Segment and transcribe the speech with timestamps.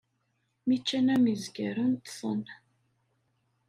[0.65, 2.41] Mi ččan am yizgaren, ṭṭsen.